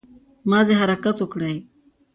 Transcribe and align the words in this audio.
مازې 0.49 0.73
حرکت 0.81 1.17
وکړٸ 1.23 1.55